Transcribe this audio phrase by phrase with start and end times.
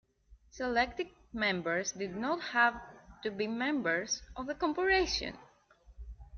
[0.49, 2.81] Selected members did not have
[3.21, 5.37] to be members of the corporation.